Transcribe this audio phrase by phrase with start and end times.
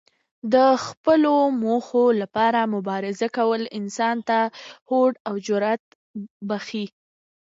[0.53, 4.39] د خپلو موخو لپاره مبارزه کول انسان ته
[4.89, 5.83] هوډ او جرات
[6.47, 6.85] بښي.